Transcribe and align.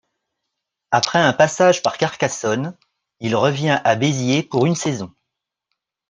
Après 0.89 1.19
un 1.19 1.31
passage 1.31 1.83
par 1.83 1.99
Carcassonne, 1.99 2.75
il 3.19 3.35
revient 3.35 3.79
à 3.83 3.95
Béziers 3.95 4.41
pour 4.41 4.65
une 4.65 4.73
saison. 4.73 5.13